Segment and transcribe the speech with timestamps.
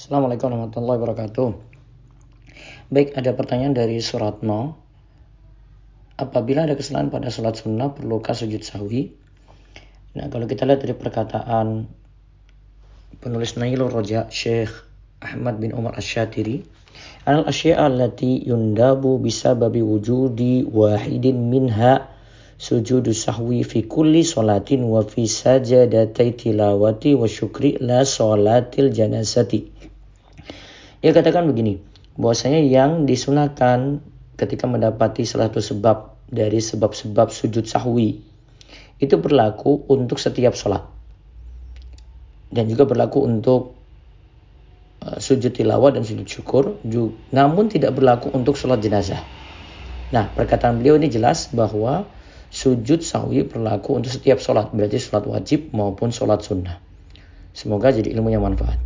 [0.00, 1.48] Assalamualaikum warahmatullahi wabarakatuh.
[2.88, 4.80] Baik, ada pertanyaan dari Suratno.
[6.16, 9.12] Apabila ada kesalahan pada sholat sunnah, perlukah sujud sahwi?
[10.16, 11.84] Nah, kalau kita lihat dari perkataan
[13.20, 14.72] penulis Nailul Roja, Syekh
[15.20, 16.64] Ahmad bin Umar Ash-Shatiri,
[17.28, 22.08] al asya'a allati yundabu bisababi wujudi wahidin minha
[22.56, 29.79] sujudu sahwi fi kulli salatin wa fi sajadatai tilawati wa syukri la salatil janazati.
[31.00, 31.80] Ia katakan begini,
[32.20, 34.04] bahwasanya yang disunahkan
[34.36, 35.96] ketika mendapati salah satu sebab
[36.28, 38.20] dari sebab-sebab sujud sahwi
[39.00, 40.84] itu berlaku untuk setiap sholat.
[42.52, 43.80] Dan juga berlaku untuk
[45.00, 49.24] uh, sujud tilawah dan sujud syukur juga, namun tidak berlaku untuk sholat jenazah.
[50.12, 52.04] Nah perkataan beliau ini jelas bahwa
[52.52, 56.76] sujud sahwi berlaku untuk setiap sholat berarti sholat wajib maupun sholat sunnah.
[57.56, 58.76] Semoga jadi ilmu yang manfaat